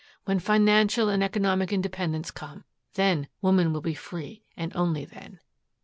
[0.25, 2.63] When financial and economic independence come,
[2.95, 5.39] then woman will be free and only then.